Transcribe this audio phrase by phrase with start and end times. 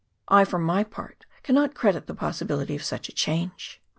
[0.29, 3.79] I, for my part, cannot credit the possibility of such a change.